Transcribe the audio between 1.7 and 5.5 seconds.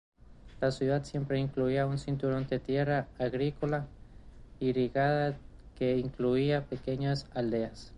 un cinturón de tierra agrícola irrigada